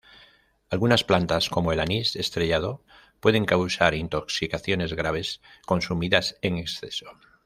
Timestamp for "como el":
1.47-1.79